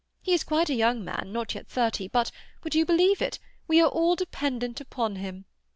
[0.23, 4.15] He is quite a young man, not yet thirty, but—would you believe it?—we are all
[4.15, 5.45] dependent upon him!